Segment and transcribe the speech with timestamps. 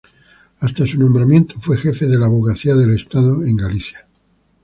[0.61, 4.07] Hasta su nombramiento fue jefa de la abogacía del estado en Galicia.